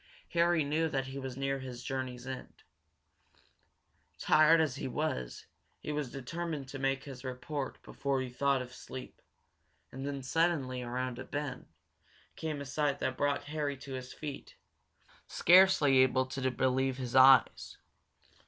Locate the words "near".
1.37-1.59